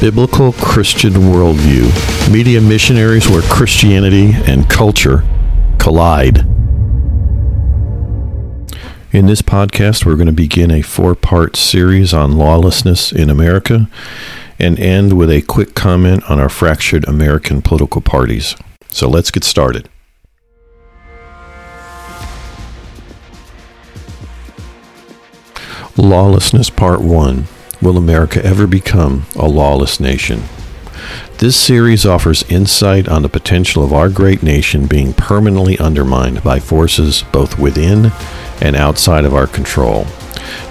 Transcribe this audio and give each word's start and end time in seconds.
Biblical 0.00 0.52
Christian 0.52 1.12
Worldview 1.12 2.30
Media 2.30 2.60
Missionaries 2.60 3.28
where 3.28 3.42
Christianity 3.42 4.30
and 4.46 4.70
culture 4.70 5.24
collide. 5.80 6.38
In 9.10 9.26
this 9.26 9.42
podcast, 9.42 10.06
we're 10.06 10.14
going 10.14 10.28
to 10.28 10.32
begin 10.32 10.70
a 10.70 10.82
four 10.82 11.16
part 11.16 11.56
series 11.56 12.14
on 12.14 12.38
lawlessness 12.38 13.10
in 13.10 13.28
America 13.28 13.90
and 14.56 14.78
end 14.78 15.18
with 15.18 15.32
a 15.32 15.42
quick 15.42 15.74
comment 15.74 16.22
on 16.30 16.38
our 16.38 16.48
fractured 16.48 17.04
American 17.08 17.60
political 17.60 18.00
parties. 18.00 18.54
So 18.90 19.08
let's 19.08 19.32
get 19.32 19.42
started. 19.42 19.88
Lawlessness 25.96 26.70
Part 26.70 27.00
1 27.00 27.48
Will 27.80 27.96
America 27.96 28.44
ever 28.44 28.66
become 28.66 29.26
a 29.36 29.46
lawless 29.46 30.00
nation? 30.00 30.42
This 31.38 31.54
series 31.54 32.04
offers 32.04 32.42
insight 32.50 33.06
on 33.08 33.22
the 33.22 33.28
potential 33.28 33.84
of 33.84 33.92
our 33.92 34.08
great 34.08 34.42
nation 34.42 34.86
being 34.86 35.12
permanently 35.12 35.78
undermined 35.78 36.42
by 36.42 36.58
forces 36.58 37.22
both 37.30 37.56
within 37.56 38.10
and 38.60 38.74
outside 38.74 39.24
of 39.24 39.32
our 39.32 39.46
control. 39.46 40.06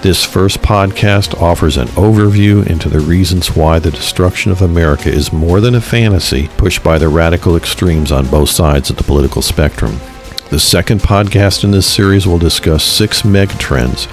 This 0.02 0.26
first 0.26 0.60
podcast 0.62 1.42
offers 1.42 1.78
an 1.78 1.88
overview 1.90 2.68
into 2.68 2.90
the 2.90 3.00
reasons 3.00 3.56
why 3.56 3.80
the 3.80 3.92
destruction 3.92 4.52
of 4.52 4.62
America 4.62 5.10
is 5.10 5.32
more 5.32 5.62
than 5.62 5.76
a 5.76 5.82
fantasy 5.82 6.50
pushed 6.58 6.84
by 6.84 6.98
the 6.98 7.08
radical 7.08 7.56
extremes 7.56 8.12
on 8.12 8.30
both 8.30 8.50
sides 8.50 8.90
of 8.90 8.98
the 8.98 9.04
political 9.04 9.42
spectrum. 9.42 9.98
The 10.50 10.60
second 10.60 11.02
podcast 11.02 11.66
in 11.66 11.72
this 11.72 11.86
series 11.86 12.26
will 12.26 12.38
discuss 12.38 12.82
six 12.82 13.24
megatrends 13.24 14.08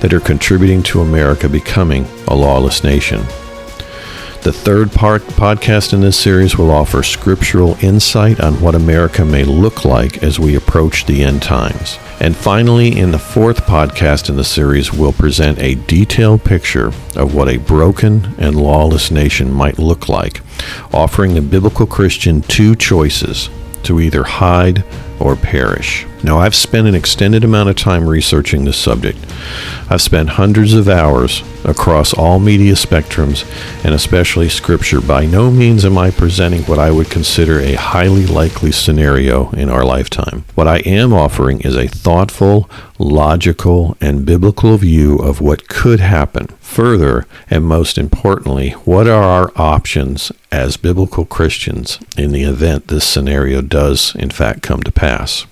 that 0.00 0.14
are 0.14 0.20
contributing 0.20 0.84
to 0.84 1.00
America 1.00 1.48
becoming 1.48 2.06
a 2.28 2.34
lawless 2.34 2.84
nation. 2.84 3.22
The 4.42 4.52
third 4.52 4.92
part 4.92 5.22
podcast 5.22 5.92
in 5.92 6.00
this 6.00 6.16
series 6.16 6.56
will 6.56 6.70
offer 6.70 7.02
scriptural 7.02 7.76
insight 7.82 8.38
on 8.38 8.60
what 8.60 8.76
America 8.76 9.24
may 9.24 9.42
look 9.42 9.84
like 9.84 10.22
as 10.22 10.38
we 10.38 10.54
approach 10.54 11.06
the 11.06 11.24
end 11.24 11.42
times. 11.42 11.98
And 12.20 12.36
finally, 12.36 12.96
in 12.96 13.10
the 13.10 13.18
fourth 13.18 13.66
podcast 13.66 14.30
in 14.30 14.36
the 14.36 14.44
series, 14.44 14.92
we'll 14.92 15.12
present 15.12 15.58
a 15.58 15.74
detailed 15.74 16.44
picture 16.44 16.92
of 17.16 17.34
what 17.34 17.48
a 17.48 17.56
broken 17.56 18.32
and 18.38 18.54
lawless 18.54 19.10
nation 19.10 19.52
might 19.52 19.80
look 19.80 20.08
like, 20.08 20.40
offering 20.94 21.34
the 21.34 21.42
biblical 21.42 21.86
Christian 21.86 22.42
two 22.42 22.76
choices 22.76 23.50
to 23.82 23.98
either 23.98 24.22
hide 24.22 24.84
or 25.20 25.36
perish. 25.36 26.06
Now, 26.22 26.38
I've 26.38 26.54
spent 26.54 26.86
an 26.86 26.94
extended 26.94 27.44
amount 27.44 27.70
of 27.70 27.76
time 27.76 28.06
researching 28.06 28.64
this 28.64 28.76
subject. 28.76 29.18
I've 29.88 30.02
spent 30.02 30.30
hundreds 30.30 30.74
of 30.74 30.88
hours 30.88 31.42
across 31.64 32.12
all 32.12 32.38
media 32.38 32.74
spectrums 32.74 33.44
and 33.84 33.94
especially 33.94 34.48
scripture. 34.48 35.00
By 35.00 35.24
no 35.26 35.50
means 35.50 35.84
am 35.84 35.96
I 35.96 36.10
presenting 36.10 36.62
what 36.64 36.78
I 36.78 36.90
would 36.90 37.10
consider 37.10 37.58
a 37.58 37.74
highly 37.74 38.26
likely 38.26 38.70
scenario 38.70 39.50
in 39.52 39.70
our 39.70 39.84
lifetime. 39.84 40.44
What 40.54 40.68
I 40.68 40.78
am 40.78 41.12
offering 41.12 41.60
is 41.62 41.74
a 41.74 41.88
thoughtful, 41.88 42.68
logical, 42.98 43.96
and 44.00 44.26
biblical 44.26 44.76
view 44.76 45.16
of 45.16 45.40
what 45.40 45.68
could 45.68 46.00
happen. 46.00 46.48
Further, 46.60 47.26
and 47.48 47.64
most 47.64 47.98
importantly, 47.98 48.70
what 48.84 49.06
are 49.08 49.22
our 49.22 49.52
options 49.56 50.30
as 50.52 50.76
biblical 50.76 51.24
Christians 51.24 51.98
in 52.16 52.32
the 52.32 52.42
event 52.42 52.88
this 52.88 53.04
scenario 53.04 53.60
does, 53.60 54.14
in 54.14 54.30
fact, 54.30 54.62
come 54.62 54.82
to 54.82 54.92
pass? 54.92 55.46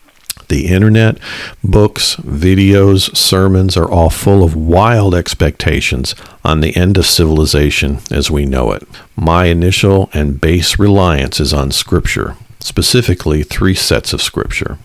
The 0.48 0.66
internet, 0.68 1.18
books, 1.62 2.16
videos, 2.16 3.14
sermons 3.14 3.76
are 3.76 3.90
all 3.90 4.08
full 4.08 4.42
of 4.42 4.56
wild 4.56 5.14
expectations 5.14 6.14
on 6.42 6.60
the 6.60 6.74
end 6.74 6.96
of 6.96 7.04
civilization 7.06 7.98
as 8.10 8.30
we 8.30 8.46
know 8.46 8.72
it. 8.72 8.86
My 9.14 9.46
initial 9.46 10.08
and 10.14 10.40
base 10.40 10.78
reliance 10.78 11.38
is 11.38 11.52
on 11.52 11.70
Scripture, 11.70 12.34
specifically 12.60 13.42
three 13.42 13.74
sets 13.74 14.14
of 14.14 14.22
Scripture. 14.22 14.78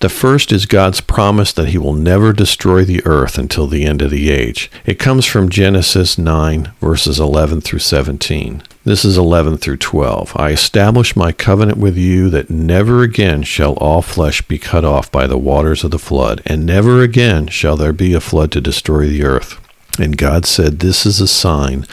The 0.00 0.08
first 0.08 0.52
is 0.52 0.66
God's 0.66 1.00
promise 1.00 1.52
that 1.52 1.68
he 1.68 1.78
will 1.78 1.92
never 1.92 2.32
destroy 2.32 2.84
the 2.84 3.04
earth 3.06 3.38
until 3.38 3.66
the 3.66 3.84
end 3.84 4.02
of 4.02 4.10
the 4.10 4.30
age. 4.30 4.70
It 4.84 4.98
comes 4.98 5.26
from 5.26 5.48
Genesis 5.48 6.18
9, 6.18 6.72
verses 6.80 7.18
11 7.20 7.60
through 7.60 7.78
17. 7.78 8.62
This 8.84 9.04
is 9.04 9.16
11 9.16 9.58
through 9.58 9.78
12. 9.78 10.32
I 10.36 10.50
establish 10.50 11.16
my 11.16 11.32
covenant 11.32 11.78
with 11.78 11.96
you 11.96 12.28
that 12.30 12.50
never 12.50 13.02
again 13.02 13.42
shall 13.42 13.72
all 13.74 14.02
flesh 14.02 14.42
be 14.42 14.58
cut 14.58 14.84
off 14.84 15.10
by 15.10 15.26
the 15.26 15.38
waters 15.38 15.84
of 15.84 15.90
the 15.90 15.98
flood, 15.98 16.42
and 16.44 16.66
never 16.66 17.00
again 17.00 17.46
shall 17.46 17.76
there 17.76 17.94
be 17.94 18.12
a 18.12 18.20
flood 18.20 18.52
to 18.52 18.60
destroy 18.60 19.06
the 19.06 19.24
earth. 19.24 19.58
And 19.98 20.18
God 20.18 20.44
said, 20.44 20.80
This 20.80 21.06
is 21.06 21.20
a 21.20 21.28
sign 21.28 21.86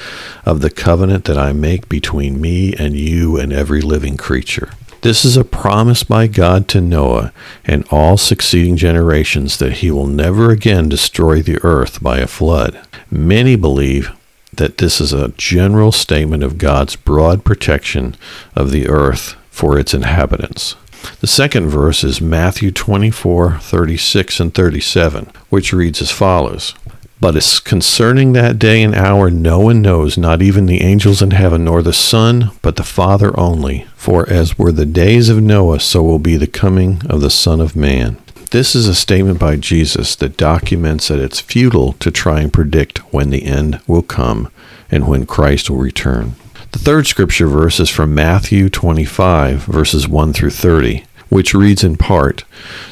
of 0.43 0.61
the 0.61 0.71
covenant 0.71 1.25
that 1.25 1.37
I 1.37 1.53
make 1.53 1.87
between 1.87 2.41
me 2.41 2.73
and 2.73 2.95
you 2.95 3.37
and 3.37 3.53
every 3.53 3.81
living 3.81 4.17
creature. 4.17 4.71
This 5.01 5.25
is 5.25 5.35
a 5.35 5.43
promise 5.43 6.03
by 6.03 6.27
God 6.27 6.67
to 6.69 6.79
Noah 6.79 7.33
and 7.65 7.87
all 7.89 8.17
succeeding 8.17 8.77
generations 8.77 9.57
that 9.57 9.77
he 9.77 9.89
will 9.89 10.05
never 10.05 10.51
again 10.51 10.89
destroy 10.89 11.41
the 11.41 11.57
earth 11.63 12.03
by 12.03 12.19
a 12.19 12.27
flood. 12.27 12.79
Many 13.09 13.55
believe 13.55 14.11
that 14.53 14.77
this 14.77 15.01
is 15.01 15.11
a 15.11 15.33
general 15.37 15.91
statement 15.91 16.43
of 16.43 16.59
God's 16.59 16.95
broad 16.95 17.43
protection 17.43 18.15
of 18.55 18.69
the 18.69 18.87
earth 18.87 19.35
for 19.49 19.79
its 19.79 19.95
inhabitants. 19.95 20.75
The 21.19 21.25
second 21.25 21.69
verse 21.69 22.03
is 22.03 22.21
Matthew 22.21 22.69
24, 22.69 23.57
36 23.57 24.39
and 24.39 24.53
37, 24.53 25.31
which 25.49 25.73
reads 25.73 25.99
as 25.99 26.11
follows 26.11 26.75
but 27.21 27.35
as 27.35 27.59
concerning 27.59 28.33
that 28.33 28.57
day 28.57 28.81
and 28.81 28.95
hour, 28.95 29.29
no 29.29 29.59
one 29.59 29.79
knows, 29.79 30.17
not 30.17 30.41
even 30.41 30.65
the 30.65 30.81
angels 30.81 31.21
in 31.21 31.31
heaven, 31.31 31.65
nor 31.65 31.83
the 31.83 31.93
Son, 31.93 32.49
but 32.63 32.77
the 32.77 32.83
Father 32.83 33.39
only. 33.39 33.85
For 33.95 34.27
as 34.27 34.57
were 34.57 34.71
the 34.71 34.87
days 34.87 35.29
of 35.29 35.41
Noah, 35.41 35.79
so 35.79 36.01
will 36.01 36.17
be 36.17 36.35
the 36.35 36.47
coming 36.47 37.03
of 37.07 37.21
the 37.21 37.29
Son 37.29 37.61
of 37.61 37.75
Man. 37.75 38.17
This 38.49 38.75
is 38.75 38.87
a 38.87 38.95
statement 38.95 39.39
by 39.39 39.55
Jesus 39.55 40.15
that 40.15 40.35
documents 40.35 41.09
that 41.09 41.19
it's 41.19 41.39
futile 41.39 41.93
to 41.93 42.09
try 42.09 42.41
and 42.41 42.51
predict 42.51 43.13
when 43.13 43.29
the 43.29 43.45
end 43.45 43.79
will 43.85 44.01
come 44.01 44.51
and 44.89 45.07
when 45.07 45.27
Christ 45.27 45.69
will 45.69 45.77
return. 45.77 46.33
The 46.71 46.79
third 46.79 47.05
scripture 47.05 47.47
verse 47.47 47.79
is 47.79 47.89
from 47.89 48.15
Matthew 48.15 48.67
25, 48.67 49.63
verses 49.65 50.07
1 50.07 50.33
through 50.33 50.49
30 50.49 51.05
which 51.31 51.53
reads 51.53 51.81
in 51.81 51.95
part 51.95 52.43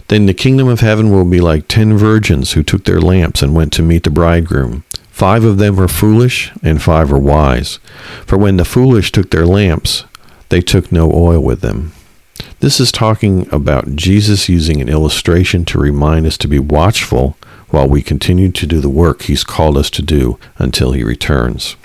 Then 0.07 0.25
the 0.25 0.33
kingdom 0.33 0.69
of 0.69 0.79
heaven 0.79 1.11
will 1.11 1.25
be 1.25 1.41
like 1.41 1.67
ten 1.67 1.97
virgins 1.97 2.53
who 2.53 2.63
took 2.63 2.85
their 2.85 3.01
lamps 3.01 3.43
and 3.43 3.53
went 3.53 3.73
to 3.73 3.83
meet 3.83 4.03
the 4.03 4.09
bridegroom. 4.09 4.85
Five 5.11 5.43
of 5.43 5.57
them 5.57 5.75
were 5.75 5.89
foolish, 5.89 6.49
and 6.63 6.81
five 6.81 7.11
were 7.11 7.19
wise. 7.19 7.79
For 8.25 8.37
when 8.37 8.55
the 8.55 8.63
foolish 8.63 9.11
took 9.11 9.29
their 9.29 9.45
lamps, 9.45 10.05
they 10.47 10.61
took 10.61 10.89
no 10.89 11.11
oil 11.11 11.41
with 11.41 11.59
them. 11.59 11.91
This 12.61 12.79
is 12.79 12.93
talking 12.93 13.45
about 13.53 13.97
Jesus 13.97 14.47
using 14.47 14.79
an 14.79 14.87
illustration 14.87 15.65
to 15.65 15.77
remind 15.77 16.25
us 16.25 16.37
to 16.37 16.47
be 16.47 16.59
watchful 16.59 17.35
while 17.71 17.89
we 17.89 18.01
continue 18.01 18.49
to 18.53 18.65
do 18.65 18.79
the 18.79 18.87
work 18.87 19.23
he's 19.23 19.43
called 19.43 19.77
us 19.77 19.89
to 19.89 20.01
do 20.01 20.39
until 20.57 20.93
he 20.93 21.03
returns. 21.03 21.75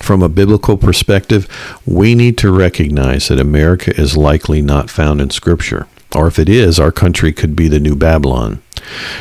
From 0.00 0.22
a 0.22 0.28
biblical 0.28 0.76
perspective, 0.76 1.46
we 1.86 2.14
need 2.14 2.38
to 2.38 2.50
recognize 2.50 3.28
that 3.28 3.38
America 3.38 3.98
is 4.00 4.16
likely 4.16 4.62
not 4.62 4.90
found 4.90 5.20
in 5.20 5.30
Scripture. 5.30 5.86
Or 6.14 6.26
if 6.26 6.38
it 6.38 6.48
is, 6.48 6.80
our 6.80 6.90
country 6.90 7.32
could 7.32 7.54
be 7.54 7.68
the 7.68 7.78
new 7.78 7.94
Babylon. 7.94 8.62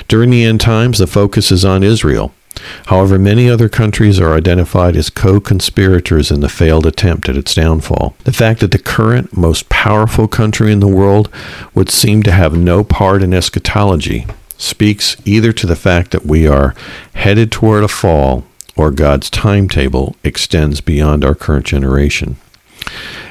During 0.08 0.32
the 0.32 0.44
end 0.44 0.62
times, 0.62 0.98
the 0.98 1.06
focus 1.06 1.52
is 1.52 1.64
on 1.64 1.84
Israel. 1.84 2.34
However, 2.88 3.20
many 3.20 3.50
other 3.50 3.70
countries 3.70 4.20
are 4.20 4.34
identified 4.34 4.96
as 4.96 5.10
co 5.10 5.40
conspirators 5.40 6.32
in 6.32 6.40
the 6.40 6.50
failed 6.50 6.86
attempt 6.86 7.30
at 7.30 7.38
its 7.38 7.54
downfall. 7.54 8.16
The 8.24 8.34
fact 8.34 8.60
that 8.62 8.72
the 8.72 8.80
current 8.80 9.36
most 9.38 9.70
powerful 9.70 10.28
country 10.28 10.72
in 10.72 10.80
the 10.80 10.88
world 10.88 11.30
would 11.74 11.90
seem 11.90 12.24
to 12.24 12.32
have 12.32 12.58
no 12.58 12.84
part 12.84 13.22
in 13.22 13.34
eschatology 13.34 14.26
speaks 14.58 15.16
either 15.26 15.54
to 15.54 15.68
the 15.68 15.76
fact 15.76 16.12
that 16.12 16.26
we 16.26 16.48
are 16.48 16.76
headed 17.14 17.52
toward 17.52 17.84
a 17.84 17.88
fall 17.88 18.44
or 18.80 18.92
God's 18.92 19.30
timetable 19.30 20.16
extends 20.24 20.80
beyond 20.80 21.26
our 21.26 21.36
current 21.36 21.66
generation. 21.66 22.38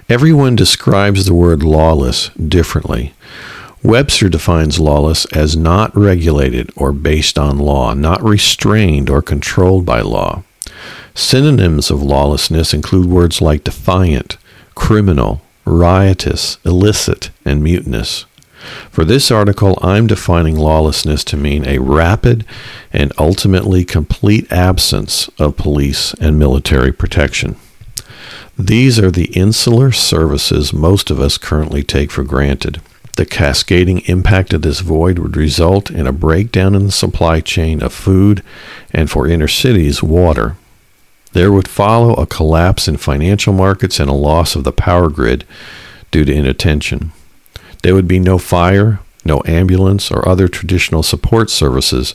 Everyone 0.07 0.55
describes 0.55 1.25
the 1.25 1.33
word 1.33 1.63
lawless 1.63 2.29
differently. 2.33 3.15
Webster 3.83 4.29
defines 4.29 4.79
lawless 4.79 5.25
as 5.33 5.57
not 5.57 5.97
regulated 5.97 6.71
or 6.77 6.93
based 6.93 7.39
on 7.39 7.57
law, 7.57 7.95
not 7.95 8.23
restrained 8.23 9.09
or 9.09 9.23
controlled 9.23 9.87
by 9.87 10.03
law. 10.03 10.43
Synonyms 11.15 11.91
of 11.91 12.03
lawlessness 12.03 12.75
include 12.75 13.07
words 13.07 13.41
like 13.41 13.65
defiant, 13.65 14.37
criminal, 14.75 15.41
riotous, 15.65 16.59
illicit, 16.67 17.31
and 17.47 17.65
mutinous. 17.65 18.27
For 18.91 19.05
this 19.05 19.31
article, 19.31 19.79
I'm 19.83 20.07
defining 20.07 20.57
lawlessness 20.57 21.25
to 21.25 21.37
mean 21.37 21.67
a 21.67 21.79
rapid 21.79 22.45
and 22.93 23.13
ultimately 23.19 23.85
complete 23.85 24.51
absence 24.53 25.29
of 25.39 25.57
police 25.57 26.15
and 26.15 26.39
military 26.39 26.93
protection. 26.93 27.57
These 28.59 28.99
are 28.99 29.11
the 29.11 29.31
insular 29.35 29.93
services 29.93 30.73
most 30.73 31.11
of 31.11 31.21
us 31.21 31.39
currently 31.39 31.85
take 31.85 32.11
for 32.11 32.25
granted. 32.25 32.81
The 33.15 33.27
cascading 33.27 34.01
impact 34.07 34.53
of 34.53 34.63
this 34.63 34.81
void 34.81 35.19
would 35.19 35.37
result 35.37 35.91
in 35.91 36.07
a 36.07 36.13
breakdown 36.13 36.75
in 36.75 36.87
the 36.87 36.93
supply 36.93 37.41
chain 37.41 37.83
of 37.83 37.93
food 37.93 38.43
and 38.93 39.11
for 39.11 39.29
inner 39.29 39.49
cities, 39.49 40.03
water. 40.03 40.57
There 41.33 41.53
would 41.53 41.69
follow 41.69 42.15
a 42.15 42.27
collapse 42.27 42.89
in 42.89 42.97
financial 42.97 43.53
markets 43.53 44.01
and 44.01 44.09
a 44.09 44.15
loss 44.15 44.57
of 44.57 44.65
the 44.65 44.73
power 44.73 45.09
grid 45.09 45.45
due 46.11 46.25
to 46.25 46.33
inattention. 46.33 47.13
There 47.83 47.95
would 47.95 48.09
be 48.09 48.19
no 48.19 48.39
fire, 48.39 49.01
no 49.25 49.43
ambulance, 49.47 50.11
or 50.11 50.29
other 50.29 50.49
traditional 50.49 51.03
support 51.03 51.51
services 51.51 52.15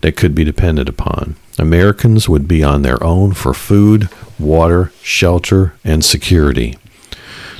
that 0.00 0.16
could 0.16 0.34
be 0.34 0.44
depended 0.44 0.88
upon. 0.88 1.36
Americans 1.58 2.28
would 2.28 2.46
be 2.46 2.62
on 2.62 2.82
their 2.82 3.02
own 3.02 3.32
for 3.32 3.52
food, 3.52 4.08
water, 4.38 4.92
shelter, 5.02 5.74
and 5.84 6.04
security. 6.04 6.76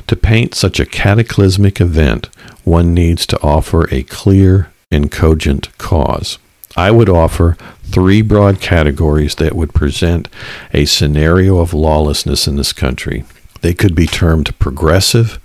To 0.07 0.15
paint 0.15 0.55
such 0.55 0.79
a 0.79 0.85
cataclysmic 0.85 1.81
event, 1.81 2.29
one 2.63 2.93
needs 2.93 3.25
to 3.27 3.41
offer 3.41 3.87
a 3.93 4.03
clear 4.03 4.71
and 4.91 5.11
cogent 5.11 5.77
cause. 5.77 6.39
I 6.75 6.91
would 6.91 7.09
offer 7.09 7.57
three 7.83 8.21
broad 8.21 8.61
categories 8.61 9.35
that 9.35 9.55
would 9.55 9.73
present 9.73 10.27
a 10.73 10.85
scenario 10.85 11.59
of 11.59 11.73
lawlessness 11.73 12.47
in 12.47 12.55
this 12.55 12.73
country. 12.73 13.25
They 13.61 13.73
could 13.73 13.95
be 13.95 14.05
termed 14.05 14.57
progressive, 14.59 15.39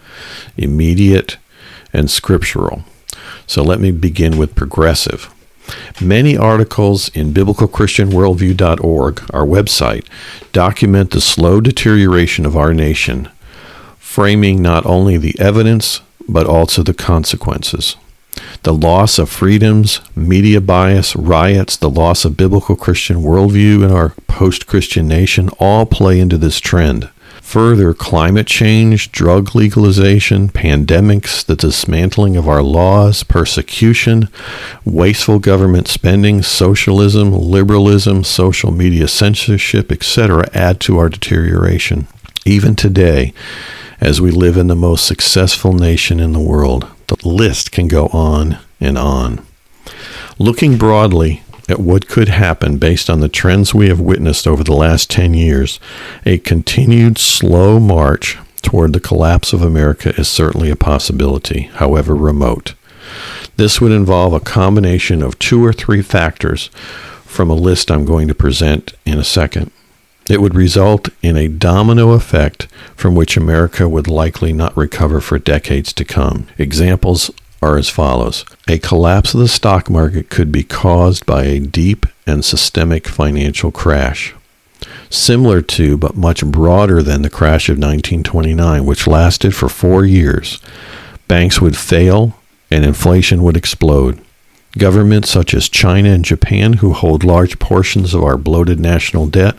immediate, 0.56 1.36
and 1.94 2.10
scriptural. 2.10 2.84
So 3.46 3.62
let 3.62 3.80
me 3.80 3.90
begin 3.90 4.36
with 4.36 4.54
progressive. 4.54 5.32
Many 6.00 6.36
articles 6.36 7.08
in 7.10 7.32
biblicalchristianworldview.org, 7.32 9.30
our 9.32 9.46
website, 9.46 10.06
document 10.52 11.10
the 11.12 11.20
slow 11.22 11.60
deterioration 11.60 12.44
of 12.44 12.56
our 12.56 12.74
nation, 12.74 13.30
framing 13.98 14.60
not 14.60 14.84
only 14.84 15.16
the 15.16 15.38
evidence 15.40 16.02
but 16.28 16.46
also 16.46 16.82
the 16.82 16.94
consequences. 16.94 17.96
The 18.62 18.74
loss 18.74 19.18
of 19.18 19.28
freedoms, 19.28 20.00
media 20.16 20.60
bias, 20.60 21.14
riots, 21.14 21.76
the 21.76 21.90
loss 21.90 22.24
of 22.24 22.36
biblical 22.36 22.76
Christian 22.76 23.18
worldview 23.18 23.84
in 23.84 23.92
our 23.92 24.10
post 24.26 24.66
Christian 24.66 25.06
nation 25.06 25.50
all 25.58 25.86
play 25.86 26.18
into 26.18 26.38
this 26.38 26.60
trend. 26.60 27.10
Further, 27.44 27.94
climate 27.94 28.48
change, 28.48 29.12
drug 29.12 29.54
legalization, 29.54 30.48
pandemics, 30.48 31.44
the 31.44 31.54
dismantling 31.54 32.36
of 32.36 32.48
our 32.48 32.64
laws, 32.64 33.22
persecution, 33.22 34.28
wasteful 34.84 35.38
government 35.38 35.86
spending, 35.86 36.42
socialism, 36.42 37.32
liberalism, 37.32 38.24
social 38.24 38.72
media 38.72 39.06
censorship, 39.06 39.92
etc., 39.92 40.48
add 40.52 40.80
to 40.80 40.98
our 40.98 41.08
deterioration. 41.08 42.08
Even 42.44 42.74
today, 42.74 43.32
as 44.00 44.20
we 44.20 44.32
live 44.32 44.56
in 44.56 44.66
the 44.66 44.74
most 44.74 45.06
successful 45.06 45.72
nation 45.72 46.18
in 46.18 46.32
the 46.32 46.40
world, 46.40 46.88
the 47.06 47.28
list 47.28 47.70
can 47.70 47.86
go 47.86 48.08
on 48.08 48.58
and 48.80 48.98
on. 48.98 49.46
Looking 50.40 50.76
broadly, 50.76 51.43
at 51.68 51.80
what 51.80 52.08
could 52.08 52.28
happen 52.28 52.78
based 52.78 53.08
on 53.08 53.20
the 53.20 53.28
trends 53.28 53.74
we 53.74 53.88
have 53.88 54.00
witnessed 54.00 54.46
over 54.46 54.62
the 54.62 54.74
last 54.74 55.10
10 55.10 55.34
years, 55.34 55.80
a 56.26 56.38
continued 56.38 57.18
slow 57.18 57.78
march 57.78 58.38
toward 58.62 58.92
the 58.92 59.00
collapse 59.00 59.52
of 59.52 59.62
America 59.62 60.14
is 60.18 60.28
certainly 60.28 60.70
a 60.70 60.76
possibility, 60.76 61.62
however 61.74 62.14
remote. 62.14 62.74
This 63.56 63.80
would 63.80 63.92
involve 63.92 64.32
a 64.32 64.40
combination 64.40 65.22
of 65.22 65.38
two 65.38 65.64
or 65.64 65.72
three 65.72 66.02
factors 66.02 66.68
from 67.24 67.50
a 67.50 67.54
list 67.54 67.90
I'm 67.90 68.04
going 68.04 68.28
to 68.28 68.34
present 68.34 68.94
in 69.04 69.18
a 69.18 69.24
second. 69.24 69.70
It 70.28 70.40
would 70.40 70.54
result 70.54 71.10
in 71.22 71.36
a 71.36 71.48
domino 71.48 72.12
effect 72.12 72.66
from 72.96 73.14
which 73.14 73.36
America 73.36 73.88
would 73.88 74.08
likely 74.08 74.52
not 74.52 74.76
recover 74.76 75.20
for 75.20 75.38
decades 75.38 75.92
to 75.92 76.04
come. 76.04 76.46
Examples 76.56 77.30
are 77.64 77.78
as 77.78 77.88
follows 77.88 78.44
A 78.68 78.78
collapse 78.78 79.32
of 79.32 79.40
the 79.40 79.48
stock 79.48 79.88
market 79.88 80.28
could 80.28 80.52
be 80.52 80.62
caused 80.62 81.24
by 81.24 81.44
a 81.44 81.60
deep 81.60 82.04
and 82.26 82.44
systemic 82.44 83.08
financial 83.08 83.70
crash. 83.72 84.34
Similar 85.08 85.62
to, 85.62 85.96
but 85.96 86.16
much 86.16 86.44
broader 86.44 87.02
than, 87.02 87.22
the 87.22 87.30
crash 87.30 87.68
of 87.68 87.78
1929, 87.78 88.84
which 88.84 89.06
lasted 89.06 89.54
for 89.54 89.68
four 89.68 90.04
years, 90.04 90.60
banks 91.26 91.60
would 91.60 91.76
fail 91.76 92.38
and 92.70 92.84
inflation 92.84 93.42
would 93.42 93.56
explode. 93.56 94.20
Governments 94.76 95.30
such 95.30 95.54
as 95.54 95.68
China 95.68 96.10
and 96.10 96.24
Japan, 96.24 96.74
who 96.74 96.92
hold 96.92 97.24
large 97.24 97.58
portions 97.58 98.12
of 98.12 98.24
our 98.24 98.36
bloated 98.36 98.80
national 98.80 99.26
debt, 99.28 99.54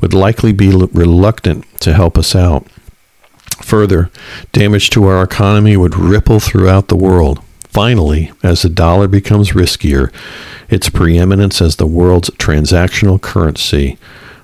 would 0.00 0.14
likely 0.14 0.52
be 0.52 0.68
reluctant 0.70 1.64
to 1.80 1.92
help 1.92 2.16
us 2.16 2.34
out. 2.34 2.66
Further, 3.64 4.10
damage 4.52 4.90
to 4.90 5.04
our 5.06 5.22
economy 5.22 5.74
would 5.74 5.96
ripple 5.96 6.38
throughout 6.38 6.88
the 6.88 6.96
world. 6.96 7.40
Finally, 7.64 8.30
as 8.42 8.60
the 8.60 8.68
dollar 8.68 9.08
becomes 9.08 9.52
riskier, 9.52 10.12
its 10.68 10.90
preeminence 10.90 11.62
as 11.62 11.76
the 11.76 11.86
world's 11.86 12.28
transactional 12.30 13.20
currency 13.20 13.96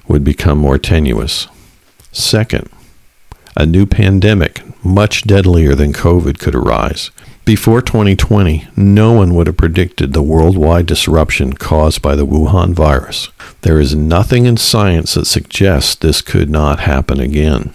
would 0.09 0.25
become 0.25 0.57
more 0.57 0.79
tenuous. 0.79 1.49
Second, 2.13 2.71
a 3.55 3.67
new 3.67 3.85
pandemic, 3.85 4.63
much 4.83 5.25
deadlier 5.25 5.75
than 5.75 5.93
COVID, 5.93 6.39
could 6.39 6.55
arise. 6.55 7.11
Before 7.45 7.83
2020, 7.83 8.69
no 8.75 9.13
one 9.13 9.35
would 9.35 9.49
have 9.49 9.59
predicted 9.59 10.13
the 10.15 10.23
worldwide 10.23 10.87
disruption 10.87 11.53
caused 11.53 12.01
by 12.01 12.17
the 12.17 12.27
Wuhan 12.27 12.73
virus. 12.73 13.29
There 13.61 13.79
is 13.79 13.95
nothing 13.95 14.47
in 14.47 14.57
science 14.57 15.13
that 15.13 15.27
suggests 15.27 15.95
this 15.95 16.23
could 16.23 16.49
not 16.49 16.81
happen 16.81 17.21
again. 17.21 17.75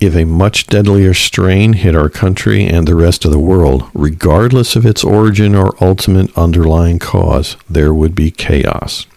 If 0.00 0.14
a 0.14 0.24
much 0.24 0.68
deadlier 0.68 1.12
strain 1.12 1.72
hit 1.72 1.96
our 1.96 2.08
country 2.08 2.64
and 2.64 2.86
the 2.86 2.94
rest 2.94 3.24
of 3.24 3.32
the 3.32 3.38
world, 3.38 3.90
regardless 3.94 4.76
of 4.76 4.86
its 4.86 5.02
origin 5.02 5.56
or 5.56 5.74
ultimate 5.82 6.36
underlying 6.38 7.00
cause, 7.00 7.56
there 7.68 7.92
would 7.92 8.14
be 8.14 8.30
chaos. 8.30 9.08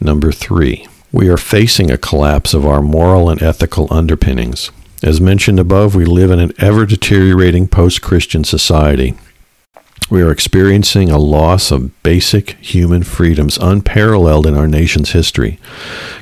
Number 0.00 0.32
three, 0.32 0.88
we 1.12 1.28
are 1.28 1.36
facing 1.36 1.90
a 1.90 1.98
collapse 1.98 2.54
of 2.54 2.64
our 2.64 2.80
moral 2.80 3.28
and 3.28 3.42
ethical 3.42 3.86
underpinnings. 3.90 4.70
As 5.02 5.20
mentioned 5.20 5.60
above, 5.60 5.94
we 5.94 6.06
live 6.06 6.30
in 6.30 6.38
an 6.38 6.52
ever 6.56 6.86
deteriorating 6.86 7.68
post 7.68 8.00
Christian 8.00 8.42
society. 8.42 9.14
We 10.10 10.22
are 10.22 10.32
experiencing 10.32 11.08
a 11.08 11.18
loss 11.18 11.70
of 11.70 12.02
basic 12.02 12.58
human 12.58 13.04
freedoms 13.04 13.56
unparalleled 13.58 14.44
in 14.44 14.56
our 14.56 14.66
nation's 14.66 15.12
history. 15.12 15.60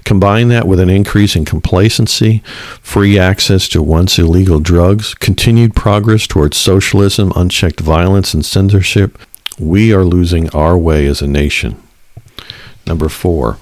Combine 0.04 0.48
that 0.48 0.68
with 0.68 0.78
an 0.78 0.90
increase 0.90 1.34
in 1.34 1.46
complacency, 1.46 2.42
free 2.82 3.18
access 3.18 3.66
to 3.70 3.82
once 3.82 4.18
illegal 4.18 4.60
drugs, 4.60 5.14
continued 5.14 5.74
progress 5.74 6.26
towards 6.26 6.58
socialism, 6.58 7.32
unchecked 7.34 7.80
violence, 7.80 8.34
and 8.34 8.44
censorship, 8.44 9.18
we 9.58 9.90
are 9.90 10.04
losing 10.04 10.50
our 10.50 10.76
way 10.76 11.06
as 11.06 11.22
a 11.22 11.26
nation. 11.26 11.82
Number 12.86 13.08
four, 13.08 13.56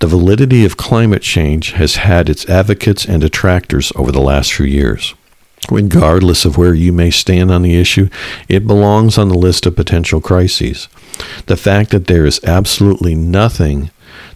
the 0.00 0.06
validity 0.06 0.66
of 0.66 0.76
climate 0.76 1.22
change 1.22 1.72
has 1.72 1.96
had 1.96 2.28
its 2.28 2.46
advocates 2.46 3.06
and 3.06 3.22
detractors 3.22 3.90
over 3.96 4.12
the 4.12 4.20
last 4.20 4.52
few 4.52 4.66
years. 4.66 5.14
Regardless 5.70 6.44
of 6.44 6.56
where 6.56 6.74
you 6.74 6.92
may 6.92 7.10
stand 7.10 7.50
on 7.50 7.62
the 7.62 7.76
issue, 7.76 8.08
it 8.48 8.66
belongs 8.66 9.18
on 9.18 9.28
the 9.28 9.38
list 9.38 9.66
of 9.66 9.74
potential 9.76 10.20
crises. 10.20 10.88
The 11.46 11.56
fact 11.56 11.90
that 11.90 12.06
there 12.06 12.24
is 12.24 12.42
absolutely 12.44 13.14
nothing 13.14 13.90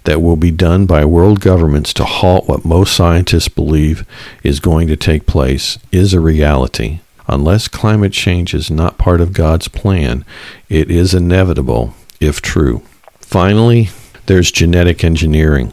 that 0.04 0.22
will 0.22 0.36
be 0.36 0.50
done 0.50 0.86
by 0.86 1.04
world 1.04 1.40
governments 1.40 1.92
to 1.94 2.04
halt 2.04 2.48
what 2.48 2.64
most 2.64 2.94
scientists 2.94 3.48
believe 3.48 4.04
is 4.42 4.60
going 4.60 4.88
to 4.88 4.96
take 4.96 5.26
place 5.26 5.78
is 5.92 6.14
a 6.14 6.20
reality. 6.20 7.00
Unless 7.28 7.68
climate 7.68 8.12
change 8.12 8.54
is 8.54 8.70
not 8.70 8.98
part 8.98 9.20
of 9.20 9.32
God's 9.32 9.68
plan, 9.68 10.24
it 10.68 10.90
is 10.90 11.14
inevitable, 11.14 11.94
if 12.18 12.42
true. 12.42 12.82
Finally, 13.20 13.90
there's 14.26 14.50
genetic 14.50 15.04
engineering. 15.04 15.72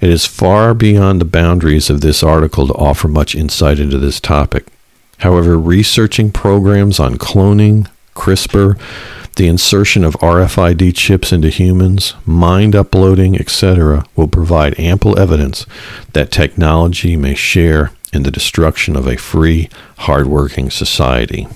It 0.00 0.10
is 0.10 0.26
far 0.26 0.74
beyond 0.74 1.20
the 1.20 1.26
boundaries 1.26 1.88
of 1.88 2.00
this 2.02 2.22
article 2.22 2.66
to 2.66 2.74
offer 2.74 3.08
much 3.08 3.34
insight 3.34 3.78
into 3.78 3.98
this 3.98 4.20
topic. 4.20 4.66
However, 5.20 5.58
researching 5.58 6.32
programs 6.32 6.98
on 6.98 7.16
cloning, 7.16 7.88
CRISPR, 8.14 8.78
the 9.36 9.48
insertion 9.48 10.04
of 10.04 10.14
RFID 10.14 10.94
chips 10.94 11.32
into 11.32 11.48
humans, 11.48 12.14
mind 12.26 12.74
uploading, 12.74 13.38
etc., 13.38 14.04
will 14.16 14.28
provide 14.28 14.78
ample 14.78 15.18
evidence 15.18 15.64
that 16.12 16.30
technology 16.30 17.16
may 17.16 17.34
share 17.34 17.92
in 18.12 18.22
the 18.22 18.30
destruction 18.30 18.96
of 18.96 19.06
a 19.06 19.16
free, 19.16 19.68
hardworking 19.98 20.70
society. 20.70 21.46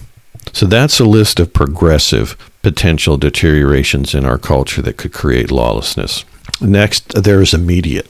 So 0.53 0.67
that's 0.67 1.01
a 1.01 1.05
list 1.05 1.41
of 1.41 1.53
progressive 1.53 2.37
potential 2.63 3.17
deteriorations 3.17 4.15
in 4.15 4.25
our 4.25 4.39
culture 4.39 4.83
that 4.83 4.97
could 4.97 5.13
create 5.13 5.51
lawlessness. 5.51 6.25
Next, 6.61 7.23
there 7.23 7.43
is 7.43 7.53
immediate. 7.53 8.09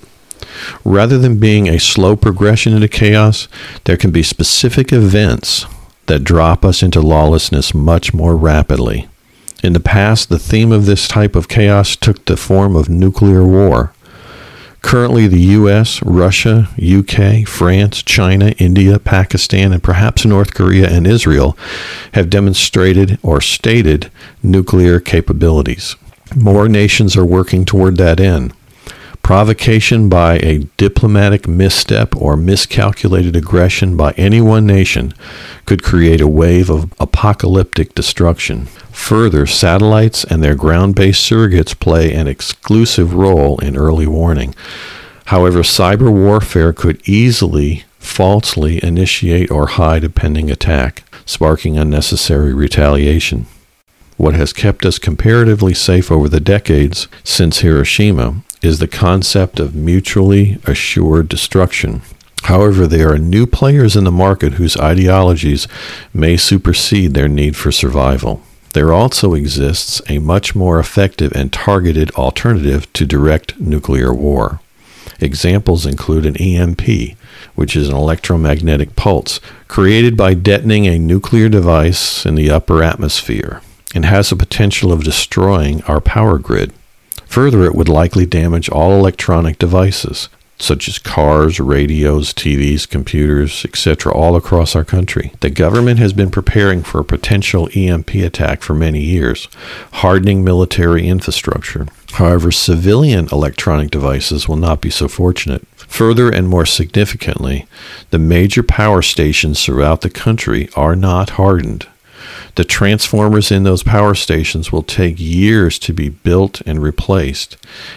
Rather 0.85 1.19
than 1.19 1.39
being 1.39 1.69
a 1.69 1.79
slow 1.79 2.17
progression 2.17 2.73
into 2.73 2.89
chaos, 2.89 3.49
there 3.85 3.97
can 3.97 4.11
be 4.11 4.23
specific 4.23 4.93
events 4.93 5.67
that 6.07 6.25
drop 6.25 6.65
us 6.65 6.83
into 6.83 7.01
lawlessness 7.01 7.75
much 7.75 8.13
more 8.13 8.37
rapidly. 8.37 9.09
In 9.63 9.73
the 9.73 9.81
past, 9.81 10.29
the 10.29 10.39
theme 10.39 10.73
of 10.73 10.85
this 10.85 11.09
type 11.09 11.35
of 11.35 11.49
chaos 11.49 11.97
took 11.97 12.25
the 12.25 12.37
form 12.37 12.77
of 12.77 12.91
nuclear 12.91 13.47
war. 13.47 13.95
Currently, 14.83 15.29
the 15.29 15.41
US, 15.41 16.03
Russia, 16.03 16.69
UK, 16.77 17.49
France, 17.49 18.03
China, 18.03 18.51
India, 18.59 18.99
Pakistan, 18.99 19.73
and 19.73 19.83
perhaps 19.83 20.27
North 20.27 20.53
Korea 20.53 20.91
and 20.91 21.07
Israel 21.07 21.57
have 22.13 22.29
demonstrated 22.29 23.19
or 23.23 23.41
stated 23.41 24.11
nuclear 24.43 25.01
capabilities. 25.01 25.97
More 26.37 26.69
nations 26.69 27.17
are 27.17 27.25
working 27.25 27.65
toward 27.65 27.97
that 27.97 28.21
end. 28.21 28.53
Provocation 29.25 30.11
by 30.11 30.37
a 30.41 30.59
diplomatic 30.77 31.49
misstep 31.49 32.15
or 32.15 32.37
miscalculated 32.37 33.35
aggression 33.35 33.97
by 33.97 34.13
any 34.19 34.43
one 34.43 34.67
nation 34.67 35.15
could 35.65 35.83
create 35.83 36.21
a 36.21 36.29
wave 36.29 36.69
of 36.69 36.93
apocalyptic 37.01 37.95
destruction. 37.95 38.67
Further, 38.93 39.47
satellites 39.47 40.25
and 40.25 40.45
their 40.45 40.55
ground 40.55 40.95
based 40.95 41.29
surrogates 41.29 41.77
play 41.77 42.13
an 42.13 42.27
exclusive 42.27 43.15
role 43.15 43.59
in 43.61 43.79
early 43.79 44.07
warning. 44.07 44.55
However, 45.25 45.61
cyber 45.61 46.13
warfare 46.13 46.75
could 46.75 47.01
easily 47.09 47.85
falsely 47.99 48.79
initiate 48.85 49.51
or 49.51 49.69
hide 49.69 50.05
a 50.05 50.11
pending 50.11 50.51
attack, 50.51 51.03
sparking 51.25 51.79
unnecessary 51.79 52.53
retaliation. 52.53 53.47
What 54.19 54.35
has 54.35 54.53
kept 54.53 54.85
us 54.85 54.99
comparatively 54.99 55.73
safe 55.73 56.13
over 56.13 56.29
the 56.29 56.41
decades 56.41 57.09
since 57.25 57.61
Hiroshima 57.61 58.43
is 58.65 58.79
the 58.79 58.89
concept 58.89 59.61
of 59.61 59.75
mutually 59.75 60.59
assured 60.65 61.29
destruction. 61.29 62.03
However, 62.45 62.87
there 62.87 63.13
are 63.13 63.19
new 63.19 63.47
players 63.47 63.97
in 63.97 64.05
the 64.05 64.11
market 64.11 64.55
whose 64.55 64.77
ideologies 64.77 65.67
may 66.13 66.37
supersede 66.37 67.15
their 67.15 67.29
need 67.29 67.57
for 67.57 67.73
survival. 67.73 68.43
There 68.73 68.93
also 68.93 69.35
exists 69.35 70.03
a 70.09 70.19
much 70.19 70.55
more 70.55 70.79
effective 70.79 71.33
and 71.33 71.53
targeted 71.53 72.11
alternative 72.13 72.93
to 72.95 73.07
direct 73.07 73.59
nuclear 73.61 74.13
war. 74.13 74.61
Examples 75.21 75.87
include 75.87 76.27
an 76.27 76.37
EMP, 76.37 77.17
which 77.55 77.77
is 77.77 77.89
an 77.89 77.95
electromagnetic 77.95 78.97
pulse 78.97 79.41
created 79.69 80.17
by 80.17 80.35
detonating 80.35 80.87
a 80.87 80.99
nuclear 80.99 81.49
device 81.49 82.27
in 82.27 82.35
the 82.35 82.51
upper 82.51 82.83
atmosphere 82.83 83.63
and 83.95 84.05
has 84.05 84.31
the 84.31 84.37
potential 84.37 84.93
of 84.93 85.05
destroying 85.05 85.83
our 85.85 86.01
power 86.01 86.39
grid. 86.39 86.73
Further, 87.35 87.65
it 87.65 87.75
would 87.75 87.89
likely 87.89 88.27
damage 88.27 88.69
all 88.69 88.93
electronic 88.93 89.59
devices, 89.59 90.29
such 90.57 90.87
as 90.87 91.01
cars, 91.01 91.59
radios, 91.59 92.33
TVs, 92.33 92.89
computers, 92.89 93.65
etc., 93.65 94.15
all 94.15 94.37
across 94.37 94.77
our 94.77 94.85
country. 94.85 95.33
The 95.41 95.51
government 95.51 95.99
has 95.99 96.13
been 96.13 96.31
preparing 96.31 96.85
for 96.85 97.01
a 97.01 97.05
potential 97.05 97.69
EMP 97.75 98.15
attack 98.15 98.63
for 98.63 98.75
many 98.75 99.01
years, 99.01 99.49
hardening 99.95 100.45
military 100.45 101.09
infrastructure. 101.09 101.89
However, 102.13 102.53
civilian 102.53 103.27
electronic 103.33 103.91
devices 103.91 104.49
will 104.49 104.55
not 104.55 104.81
be 104.81 104.91
so 104.91 105.09
fortunate. 105.09 105.67
Further 105.77 106.31
and 106.31 106.49
more 106.49 106.67
significantly, 106.67 107.67
the 108.11 108.21
major 108.21 108.63
power 108.63 109.03
stations 109.03 109.65
throughout 109.65 110.03
the 110.03 110.09
country 110.09 110.69
are 110.77 110.95
not 110.95 111.31
hardened. 111.31 111.89
The 112.57 112.65
transformers 112.65 113.51
in 113.51 113.65
those 113.65 113.83
power 113.83 114.15
stations 114.15 114.71
will 114.71 114.85
take 114.85 115.17
years 115.19 115.79
to 115.81 115.93
be 115.93 116.09
built 116.09 116.61
and 116.65 116.81
replaced, 116.81 117.57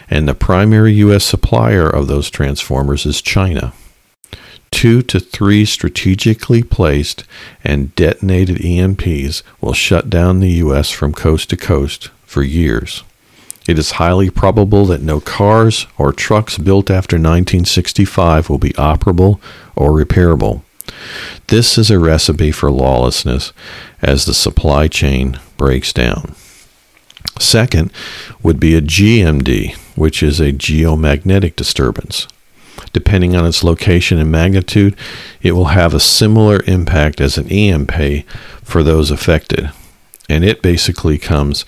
and 0.09 0.27
the 0.27 0.33
primary 0.33 0.93
U.S. 0.93 1.23
supplier 1.23 1.87
of 1.87 2.07
those 2.07 2.31
transformers 2.31 3.05
is 3.05 3.21
China. 3.21 3.73
Two 4.71 5.01
to 5.03 5.19
three 5.19 5.63
strategically 5.63 6.63
placed 6.63 7.23
and 7.63 7.93
detonated 7.95 8.57
EMPs 8.57 9.43
will 9.61 9.73
shut 9.73 10.09
down 10.09 10.39
the 10.39 10.51
U.S. 10.53 10.89
from 10.89 11.13
coast 11.13 11.51
to 11.51 11.57
coast 11.57 12.09
for 12.25 12.41
years. 12.41 13.03
It 13.67 13.77
is 13.77 13.91
highly 13.91 14.29
probable 14.29 14.85
that 14.85 15.01
no 15.01 15.19
cars 15.19 15.87
or 15.97 16.13
trucks 16.13 16.57
built 16.57 16.89
after 16.89 17.17
1965 17.17 18.49
will 18.49 18.57
be 18.57 18.71
operable 18.71 19.39
or 19.75 19.91
repairable. 19.91 20.63
This 21.47 21.77
is 21.77 21.89
a 21.89 21.99
recipe 21.99 22.51
for 22.51 22.71
lawlessness 22.71 23.53
as 24.01 24.25
the 24.25 24.33
supply 24.33 24.87
chain 24.87 25.39
breaks 25.57 25.93
down. 25.93 26.35
Second 27.39 27.91
would 28.41 28.59
be 28.59 28.75
a 28.75 28.81
GMD, 28.81 29.75
which 29.95 30.23
is 30.23 30.39
a 30.39 30.53
geomagnetic 30.53 31.55
disturbance. 31.55 32.27
Depending 32.93 33.35
on 33.35 33.45
its 33.45 33.63
location 33.63 34.17
and 34.17 34.31
magnitude, 34.31 34.95
it 35.41 35.51
will 35.51 35.65
have 35.65 35.93
a 35.93 35.99
similar 35.99 36.61
impact 36.67 37.21
as 37.21 37.37
an 37.37 37.47
EMP 37.49 38.25
for 38.63 38.83
those 38.83 39.11
affected. 39.11 39.71
And 40.29 40.43
it 40.43 40.61
basically 40.61 41.17
comes 41.17 41.63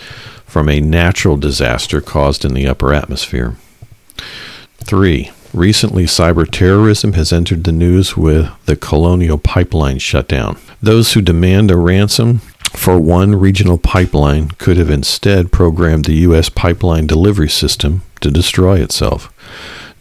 from 0.45 0.67
a 0.67 0.81
natural 0.81 1.37
disaster 1.37 2.01
caused 2.01 2.43
in 2.43 2.53
the 2.53 2.67
upper 2.67 2.93
atmosphere. 2.93 3.55
Three, 4.77 5.31
Recently, 5.53 6.05
cyber 6.05 6.49
terrorism 6.49 7.13
has 7.13 7.33
entered 7.33 7.63
the 7.63 7.71
news 7.71 8.15
with 8.15 8.49
the 8.65 8.75
Colonial 8.75 9.39
Pipeline 9.39 9.97
shutdown. 9.97 10.59
Those 10.79 11.13
who 11.13 11.21
demand 11.21 11.71
a 11.71 11.77
ransom 11.77 12.41
for 12.73 12.99
one 12.99 13.35
regional 13.35 13.79
pipeline 13.79 14.49
could 14.49 14.77
have 14.77 14.91
instead 14.91 15.51
programmed 15.51 16.05
the 16.05 16.13
U.S. 16.13 16.49
pipeline 16.49 17.07
delivery 17.07 17.49
system 17.49 18.03
to 18.21 18.29
destroy 18.29 18.79
itself. 18.79 19.33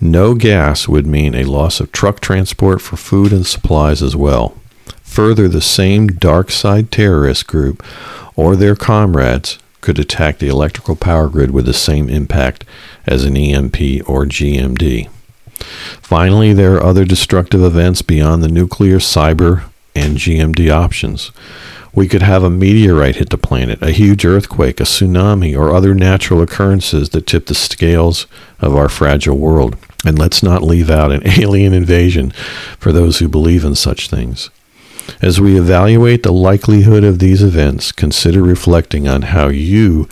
No 0.03 0.35
gas 0.35 0.87
would 0.87 1.07
mean 1.07 1.35
a 1.35 1.45
loss 1.45 1.81
of 1.81 1.93
truck 1.93 2.21
transport 2.21 2.83
for 2.83 2.97
food 2.97 3.33
and 3.33 3.47
supplies 3.47 4.03
as 4.03 4.15
well. 4.15 4.55
Further, 5.03 5.49
the 5.49 5.63
same 5.63 6.09
dark 6.09 6.51
side 6.51 6.93
terrorist 6.93 7.47
group 7.47 7.83
or 8.37 8.55
their 8.55 8.77
comrades 8.77 9.59
could 9.81 9.99
attack 9.99 10.39
the 10.39 10.49
electrical 10.49 10.95
power 10.95 11.29
grid 11.29 11.53
with 11.53 11.65
the 11.65 11.73
same 11.73 12.11
impact 12.11 12.67
as 13.07 13.25
an 13.25 13.37
EMP 13.37 13.77
or 14.07 14.27
GMD. 14.27 15.09
Finally, 16.03 16.53
there 16.53 16.75
are 16.75 16.83
other 16.83 17.05
destructive 17.05 17.63
events 17.63 18.03
beyond 18.03 18.43
the 18.43 18.49
nuclear, 18.49 18.99
cyber, 18.99 19.65
and 19.95 20.17
GMD 20.17 20.71
options. 20.71 21.31
We 21.93 22.07
could 22.07 22.23
have 22.23 22.45
a 22.45 22.51
meteorite 22.51 23.17
hit 23.17 23.31
the 23.31 23.39
planet, 23.39 23.83
a 23.83 23.91
huge 23.91 24.25
earthquake, 24.25 24.79
a 24.81 24.85
tsunami, 24.85 25.59
or 25.59 25.75
other 25.75 25.95
natural 25.95 26.43
occurrences 26.43 27.11
that 27.11 27.27
tip 27.27 27.47
the 27.47 27.55
scales 27.55 28.27
of 28.61 28.77
our 28.77 28.89
fragile 28.89 29.37
world. 29.37 29.77
And 30.07 30.19
let's 30.19 30.43
not 30.43 30.63
leave 30.63 30.91
out 30.91 31.11
an 31.11 31.23
alien 31.41 31.73
invasion 31.73 32.31
for 32.79 32.93
those 32.93 33.19
who 33.19 33.29
believe 33.29 33.65
in 33.65 33.75
such 33.75 34.09
things. 34.09 34.51
As 35.21 35.41
we 35.41 35.59
evaluate 35.59 36.23
the 36.23 36.33
likelihood 36.33 37.03
of 37.03 37.19
these 37.19 37.43
events, 37.43 37.93
consider 37.93 38.43
reflecting 38.43 39.09
on 39.09 39.23
how 39.23 39.49
you 39.49 40.09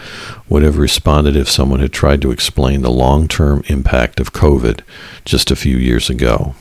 would 0.49 0.63
have 0.63 0.79
responded 0.79 1.37
if 1.37 1.51
someone 1.51 1.81
had 1.81 1.93
tried 1.93 2.23
to 2.23 2.31
explain 2.31 2.83
the 2.83 2.91
long 2.91 3.29
term 3.29 3.63
impact 3.69 4.21
of 4.21 4.33
COVID 4.33 4.81
just 5.25 5.51
a 5.51 5.57
few 5.57 5.77
years 5.77 6.11
ago. 6.11 6.55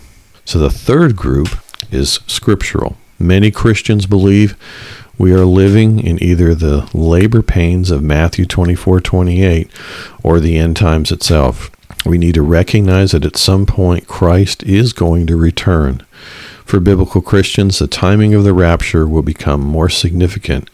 So 0.44 0.60
the 0.60 0.70
third 0.70 1.15
group 1.15 1.50
is 1.92 2.20
scriptural. 2.27 2.98
Many 3.18 3.50
Christians 3.50 4.06
believe 4.06 4.56
we 5.18 5.32
are 5.32 5.46
living 5.46 6.00
in 6.00 6.22
either 6.22 6.54
the 6.54 6.89
labor 6.94 7.42
pains 7.42 7.89
of 7.89 8.04
Matthew 8.04 8.46
24:28 8.46 9.70
or 10.22 10.39
the 10.39 10.58
end 10.58 10.75
times 10.75 11.12
itself. 11.12 11.72
We 12.06 12.18
need 12.18 12.36
to 12.36 12.44
recognize 12.44 13.12
that 13.12 13.25
at 13.25 13.38
some 13.38 13.65
point 13.65 14.08
Christ 14.08 14.62
is 14.63 14.94
going 14.94 15.25
to 15.27 15.36
return. 15.36 16.04
For 16.65 16.79
biblical 16.79 17.22
Christians, 17.22 17.77
the 17.77 17.88
timing 17.88 18.34
of 18.34 18.43
the 18.43 18.53
rapture 18.53 19.07
will 19.07 19.22
become 19.22 19.62
more 19.62 19.88
significant 19.88 20.69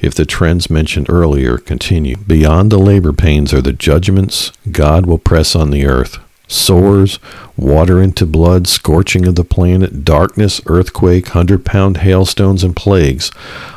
if 0.00 0.12
the 0.12 0.26
trends 0.26 0.68
mentioned 0.68 1.08
earlier 1.08 1.56
continue. 1.56 2.16
Beyond 2.16 2.70
the 2.70 2.78
labor 2.78 3.12
pains 3.12 3.54
are 3.54 3.62
the 3.62 3.72
judgments 3.72 4.52
God 4.70 5.06
will 5.06 5.18
press 5.18 5.54
on 5.54 5.70
the 5.70 5.86
earth 5.86 6.18
sores, 6.48 7.18
water 7.56 8.00
into 8.00 8.26
blood, 8.26 8.68
scorching 8.68 9.26
of 9.26 9.34
the 9.34 9.44
planet, 9.44 10.04
darkness, 10.04 10.60
earthquake, 10.66 11.28
hundred 11.28 11.64
pound 11.64 11.98
hailstones, 11.98 12.62
and 12.62 12.76
plagues 12.76 13.30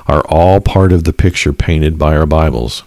are 0.07 0.21
all 0.27 0.59
part 0.59 0.91
of 0.91 1.03
the 1.03 1.13
picture 1.13 1.53
painted 1.53 1.97
by 1.97 2.15
our 2.15 2.25
Bibles. 2.25 2.83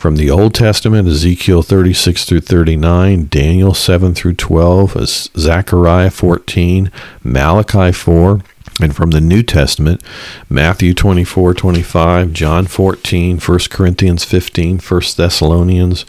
From 0.00 0.16
the 0.16 0.30
Old 0.30 0.54
Testament, 0.54 1.06
Ezekiel 1.06 1.60
36 1.60 2.24
through 2.24 2.40
39, 2.40 3.26
Daniel 3.26 3.74
7 3.74 4.14
through 4.14 4.32
12, 4.32 4.96
Zechariah 5.36 6.08
14, 6.08 6.90
Malachi 7.22 7.92
4, 7.92 8.40
and 8.80 8.96
from 8.96 9.10
the 9.10 9.20
New 9.20 9.42
Testament, 9.42 10.02
Matthew 10.48 10.94
24, 10.94 11.52
25, 11.52 12.32
John 12.32 12.64
14, 12.64 13.38
1 13.38 13.58
Corinthians 13.68 14.24
15, 14.24 14.78
1 14.78 15.02
Thessalonians 15.18 16.02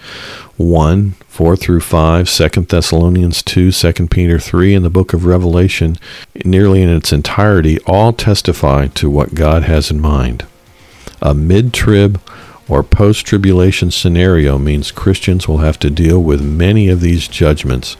1, 0.55 1.11
4 1.27 1.55
through 1.57 1.81
5, 1.81 2.29
2 2.29 2.47
Thessalonians 2.61 3.43
2, 3.43 3.73
2 3.73 4.07
Peter 4.07 4.39
3, 4.39 4.73
and 4.73 4.85
the 4.85 4.89
book 4.89 5.13
of 5.13 5.25
Revelation, 5.25 5.97
nearly 6.45 6.81
in 6.81 6.87
its 6.87 7.11
entirety, 7.11 7.77
all 7.81 8.13
testify 8.13 8.87
to 8.87 9.09
what 9.09 9.35
God 9.35 9.63
has 9.63 9.91
in 9.91 9.99
mind. 9.99 10.45
A 11.21 11.33
mid 11.33 11.73
trib 11.73 12.21
or 12.67 12.83
post 12.83 13.25
tribulation 13.25 13.91
scenario 13.91 14.57
means 14.57 14.91
Christians 14.91 15.47
will 15.47 15.59
have 15.59 15.79
to 15.79 15.89
deal 15.89 16.21
with 16.21 16.41
many 16.41 16.87
of 16.89 17.01
these 17.01 17.27
judgments, 17.27 17.97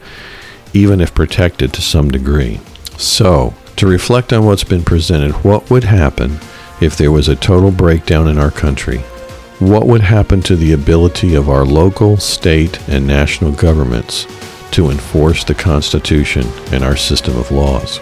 even 0.74 1.02
if 1.02 1.14
protected 1.14 1.74
to 1.74 1.82
some 1.82 2.10
degree. 2.10 2.60
So, 2.98 3.54
to 3.78 3.88
reflect 3.88 4.32
on 4.32 4.46
what's 4.46 4.64
been 4.64 4.84
presented, 4.84 5.32
what 5.44 5.70
would 5.70 5.84
happen 5.84 6.40
if 6.80 6.96
there 6.98 7.12
was 7.12 7.28
a 7.28 7.36
total 7.36 7.72
breakdown 7.72 8.28
in 8.28 8.38
our 8.38 8.52
country? 8.52 9.00
What 9.60 9.88
would 9.88 10.02
happen 10.02 10.42
to 10.44 10.56
the 10.56 10.74
ability 10.74 11.36
of 11.36 11.50
our 11.50 11.66
local, 11.66 12.18
state, 12.18 12.80
and 12.90 13.06
national 13.06 13.52
governments 13.52 14.26
to 14.72 14.90
enforce 14.90 15.44
the 15.44 15.54
Constitution 15.54 16.46
and 16.72 16.84
our 16.84 16.96
system 16.96 17.38
of 17.38 17.52
laws? 17.52 17.98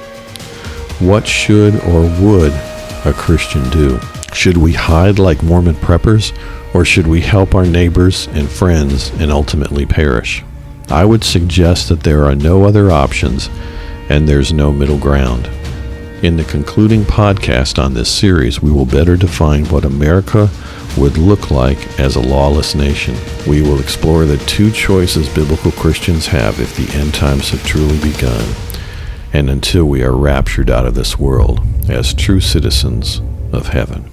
What 0.99 1.25
should 1.25 1.75
or 1.83 2.01
would 2.21 2.53
a 3.05 3.13
Christian 3.15 3.69
do? 3.69 3.99
Should 4.33 4.57
we 4.57 4.73
hide 4.73 5.19
like 5.19 5.43
Mormon 5.43 5.75
preppers, 5.75 6.33
or 6.73 6.85
should 6.85 7.07
we 7.07 7.21
help 7.21 7.55
our 7.55 7.65
neighbors 7.65 8.27
and 8.27 8.49
friends 8.49 9.09
and 9.19 9.31
ultimately 9.31 9.85
perish? 9.85 10.43
I 10.89 11.05
would 11.05 11.23
suggest 11.23 11.89
that 11.89 12.03
there 12.03 12.25
are 12.25 12.35
no 12.35 12.65
other 12.65 12.89
options 12.89 13.49
and 14.09 14.27
there's 14.27 14.53
no 14.53 14.71
middle 14.71 14.97
ground. 14.97 15.47
In 16.23 16.35
the 16.35 16.43
concluding 16.43 17.03
podcast 17.03 17.81
on 17.81 17.93
this 17.93 18.11
series, 18.11 18.61
we 18.61 18.71
will 18.71 18.85
better 18.85 19.15
define 19.15 19.65
what 19.65 19.85
America 19.85 20.49
would 20.97 21.17
look 21.17 21.51
like 21.51 21.77
as 21.99 22.15
a 22.15 22.21
lawless 22.21 22.75
nation. 22.75 23.15
We 23.47 23.61
will 23.61 23.79
explore 23.79 24.25
the 24.25 24.37
two 24.39 24.71
choices 24.71 25.33
biblical 25.33 25.71
Christians 25.71 26.27
have 26.27 26.59
if 26.59 26.75
the 26.75 26.97
end 26.97 27.13
times 27.13 27.51
have 27.51 27.65
truly 27.65 27.99
begun, 27.99 28.43
and 29.31 29.49
until 29.49 29.85
we 29.85 30.03
are 30.03 30.15
raptured 30.15 30.69
out 30.69 30.85
of 30.85 30.95
this 30.95 31.17
world 31.17 31.61
as 31.87 32.13
true 32.13 32.41
citizens 32.41 33.21
of 33.53 33.67
heaven. 33.67 34.09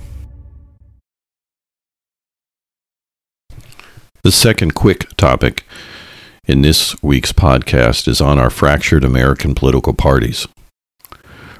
The 4.26 4.32
second 4.32 4.74
quick 4.74 5.06
topic 5.16 5.62
in 6.48 6.62
this 6.62 7.00
week's 7.00 7.32
podcast 7.32 8.08
is 8.08 8.20
on 8.20 8.40
our 8.40 8.50
fractured 8.50 9.04
American 9.04 9.54
political 9.54 9.94
parties. 9.94 10.48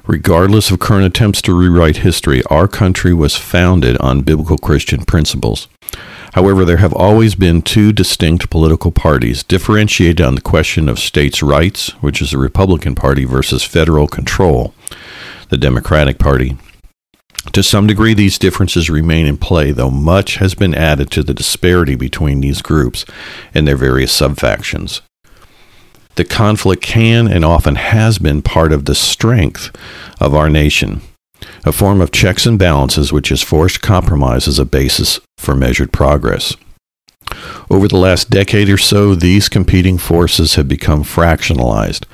Regardless 0.05 0.69
of 0.69 0.77
current 0.77 1.05
attempts 1.05 1.41
to 1.43 1.57
rewrite 1.57 2.03
history, 2.03 2.43
our 2.49 2.67
country 2.67 3.13
was 3.13 3.37
founded 3.37 3.95
on 3.99 4.19
biblical 4.19 4.57
Christian 4.57 5.05
principles. 5.05 5.69
However, 6.33 6.65
there 6.65 6.83
have 6.83 6.91
always 6.91 7.35
been 7.35 7.61
two 7.61 7.93
distinct 7.93 8.49
political 8.49 8.91
parties, 8.91 9.43
differentiated 9.43 10.19
on 10.19 10.35
the 10.35 10.41
question 10.41 10.89
of 10.89 10.99
states' 10.99 11.41
rights, 11.41 11.91
which 12.01 12.21
is 12.21 12.31
the 12.31 12.37
Republican 12.37 12.95
Party, 12.95 13.23
versus 13.23 13.63
federal 13.63 14.09
control, 14.09 14.73
the 15.47 15.57
Democratic 15.57 16.19
Party. 16.19 16.57
To 17.53 17.63
some 17.63 17.87
degree, 17.87 18.13
these 18.13 18.37
differences 18.37 18.89
remain 18.89 19.25
in 19.25 19.37
play, 19.37 19.71
though 19.71 19.89
much 19.89 20.37
has 20.37 20.53
been 20.53 20.73
added 20.75 21.09
to 21.11 21.23
the 21.23 21.33
disparity 21.33 21.95
between 21.95 22.41
these 22.41 22.61
groups 22.61 23.05
and 23.53 23.67
their 23.67 23.77
various 23.77 24.17
subfactions. 24.17 25.01
The 26.15 26.25
conflict 26.25 26.83
can 26.83 27.27
and 27.27 27.45
often 27.45 27.75
has 27.75 28.17
been 28.17 28.41
part 28.41 28.73
of 28.73 28.85
the 28.85 28.95
strength 28.95 29.69
of 30.19 30.33
our 30.33 30.49
nation, 30.49 31.01
a 31.63 31.71
form 31.71 32.01
of 32.01 32.11
checks 32.11 32.45
and 32.45 32.57
balances 32.57 33.13
which 33.13 33.29
has 33.29 33.43
forced 33.43 33.81
compromise 33.81 34.47
as 34.47 34.57
a 34.57 34.65
basis 34.65 35.19
for 35.37 35.55
measured 35.55 35.93
progress. 35.93 36.55
Over 37.69 37.87
the 37.87 37.97
last 37.97 38.29
decade 38.29 38.69
or 38.69 38.77
so, 38.77 39.13
these 39.13 39.49
competing 39.49 39.97
forces 39.97 40.55
have 40.55 40.67
become 40.67 41.03
fractionalized, 41.03 42.05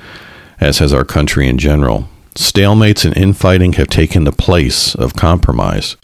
as 0.60 0.78
has 0.78 0.92
our 0.92 1.04
country 1.04 1.48
in 1.48 1.58
general. 1.58 2.08
Stalemates 2.34 3.04
and 3.04 3.16
infighting 3.16 3.74
have 3.74 3.88
taken 3.88 4.24
the 4.24 4.32
place 4.32 4.94
of 4.96 5.14
compromise. 5.14 5.96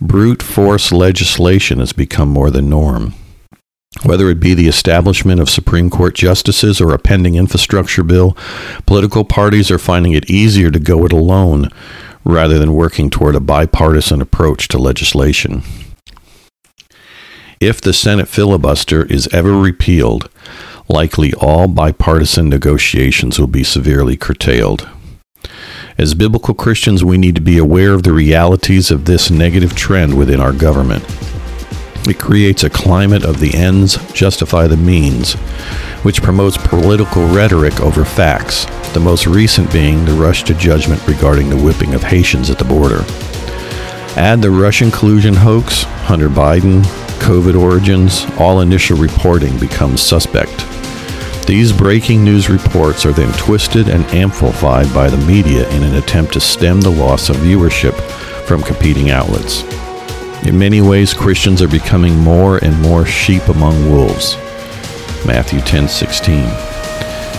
Brute 0.00 0.42
force 0.42 0.90
legislation 0.90 1.80
has 1.80 1.92
become 1.92 2.30
more 2.30 2.50
the 2.50 2.62
norm. 2.62 3.14
Whether 4.02 4.30
it 4.30 4.40
be 4.40 4.54
the 4.54 4.68
establishment 4.68 5.40
of 5.40 5.50
Supreme 5.50 5.90
Court 5.90 6.14
justices 6.14 6.80
or 6.80 6.92
a 6.92 6.98
pending 6.98 7.34
infrastructure 7.34 8.02
bill, 8.02 8.36
political 8.86 9.24
parties 9.24 9.70
are 9.70 9.78
finding 9.78 10.12
it 10.12 10.30
easier 10.30 10.70
to 10.70 10.78
go 10.78 11.04
it 11.04 11.12
alone 11.12 11.70
rather 12.24 12.58
than 12.58 12.74
working 12.74 13.08
toward 13.08 13.34
a 13.34 13.40
bipartisan 13.40 14.20
approach 14.20 14.68
to 14.68 14.78
legislation. 14.78 15.62
If 17.60 17.80
the 17.80 17.92
Senate 17.92 18.28
filibuster 18.28 19.06
is 19.06 19.28
ever 19.32 19.56
repealed, 19.56 20.28
likely 20.88 21.32
all 21.34 21.68
bipartisan 21.68 22.48
negotiations 22.48 23.38
will 23.38 23.46
be 23.46 23.64
severely 23.64 24.16
curtailed. 24.16 24.88
As 25.98 26.12
biblical 26.12 26.52
Christians, 26.52 27.02
we 27.02 27.16
need 27.16 27.36
to 27.36 27.40
be 27.40 27.56
aware 27.56 27.94
of 27.94 28.02
the 28.02 28.12
realities 28.12 28.90
of 28.90 29.06
this 29.06 29.30
negative 29.30 29.74
trend 29.74 30.16
within 30.16 30.40
our 30.40 30.52
government. 30.52 31.02
It 32.06 32.18
creates 32.18 32.64
a 32.64 32.70
climate 32.70 33.24
of 33.24 33.40
the 33.40 33.54
ends 33.54 33.96
justify 34.12 34.66
the 34.66 34.76
means, 34.76 35.32
which 36.02 36.22
promotes 36.22 36.58
political 36.58 37.26
rhetoric 37.28 37.80
over 37.80 38.04
facts, 38.04 38.66
the 38.92 39.00
most 39.00 39.26
recent 39.26 39.72
being 39.72 40.04
the 40.04 40.12
rush 40.12 40.44
to 40.44 40.54
judgment 40.54 41.04
regarding 41.08 41.48
the 41.48 41.56
whipping 41.56 41.94
of 41.94 42.02
Haitians 42.02 42.50
at 42.50 42.58
the 42.58 42.64
border. 42.64 43.02
Add 44.20 44.42
the 44.42 44.50
Russian 44.50 44.90
collusion 44.90 45.32
hoax, 45.32 45.84
Hunter 46.04 46.28
Biden, 46.28 46.82
COVID 47.20 47.58
origins, 47.58 48.26
all 48.38 48.60
initial 48.60 48.98
reporting 48.98 49.58
becomes 49.58 50.02
suspect. 50.02 50.75
These 51.46 51.72
breaking 51.72 52.24
news 52.24 52.50
reports 52.50 53.06
are 53.06 53.12
then 53.12 53.32
twisted 53.34 53.88
and 53.88 54.04
amplified 54.06 54.92
by 54.92 55.08
the 55.08 55.26
media 55.26 55.68
in 55.70 55.84
an 55.84 55.94
attempt 55.94 56.32
to 56.32 56.40
stem 56.40 56.80
the 56.80 56.90
loss 56.90 57.28
of 57.28 57.36
viewership 57.36 57.94
from 58.46 58.64
competing 58.64 59.10
outlets. 59.10 59.62
In 60.44 60.58
many 60.58 60.80
ways, 60.80 61.14
Christians 61.14 61.62
are 61.62 61.68
becoming 61.68 62.18
more 62.18 62.58
and 62.58 62.76
more 62.80 63.06
sheep 63.06 63.46
among 63.46 63.90
wolves. 63.92 64.36
Matthew 65.24 65.60
10:16. 65.60 66.50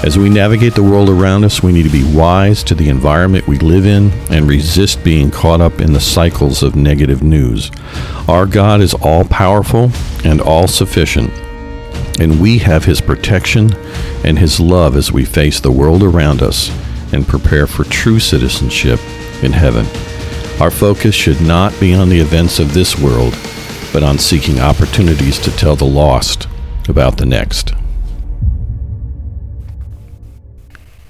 As 0.04 0.18
we 0.18 0.30
navigate 0.30 0.76
the 0.76 0.84
world 0.84 1.10
around 1.10 1.44
us, 1.44 1.62
we 1.62 1.74
need 1.74 1.84
to 1.84 1.90
be 1.90 2.04
wise 2.04 2.64
to 2.64 2.76
the 2.76 2.88
environment 2.88 3.48
we 3.48 3.58
live 3.58 3.86
in 3.86 4.14
and 4.30 4.48
resist 4.48 5.04
being 5.04 5.32
caught 5.32 5.60
up 5.60 5.82
in 5.82 5.92
the 5.92 6.00
cycles 6.00 6.64
of 6.64 6.78
negative 6.78 7.24
news. 7.24 7.72
Our 8.30 8.46
God 8.46 8.80
is 8.80 8.94
all 8.94 9.26
powerful 9.26 9.92
and 10.24 10.40
all 10.40 10.68
sufficient, 10.68 11.32
and 12.20 12.42
we 12.42 12.58
have 12.60 12.86
his 12.86 13.02
protection 13.02 13.74
and 14.24 14.40
his 14.40 14.60
love 14.60 14.96
as 14.96 15.12
we 15.12 15.26
face 15.26 15.60
the 15.60 15.72
world 15.72 16.04
around 16.04 16.42
us 16.42 16.70
and 17.14 17.28
prepare 17.28 17.68
for 17.68 17.84
true 17.84 18.20
citizenship 18.20 19.00
in 19.44 19.52
heaven. 19.52 19.86
Our 20.62 20.72
focus 20.72 21.14
should 21.14 21.40
not 21.42 21.78
be 21.80 21.94
on 21.94 22.10
the 22.10 22.20
events 22.20 22.60
of 22.60 22.74
this 22.74 22.98
world, 22.98 23.38
but 23.94 24.04
on 24.04 24.18
seeking 24.18 24.60
opportunities 24.60 25.38
to 25.40 25.52
tell 25.52 25.76
the 25.76 25.86
lost 25.86 26.48
about 26.90 27.18
the 27.18 27.26
next. 27.26 27.74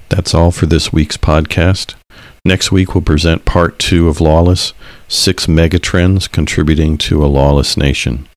That's 0.09 0.33
all 0.33 0.51
for 0.51 0.65
this 0.65 0.91
week's 0.91 1.17
podcast. 1.17 1.95
Next 2.43 2.71
week, 2.71 2.95
we'll 2.95 3.03
present 3.03 3.45
part 3.45 3.77
two 3.77 4.07
of 4.07 4.21
Lawless 4.21 4.73
Six 5.07 5.47
Megatrends 5.47 6.31
Contributing 6.31 6.97
to 6.99 7.23
a 7.23 7.27
Lawless 7.27 7.77
Nation. 7.77 8.27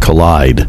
collide. 0.00 0.66